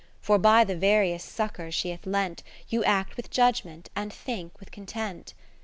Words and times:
For 0.19 0.39
by 0.39 0.63
the 0.63 0.75
various 0.75 1.23
succours 1.23 1.75
she 1.75 1.91
hath 1.91 2.07
lent, 2.07 2.41
You 2.67 2.83
act 2.83 3.15
with 3.17 3.29
judgement, 3.29 3.91
and 3.95 4.11
think 4.11 4.59
with 4.59 4.71
content. 4.71 5.35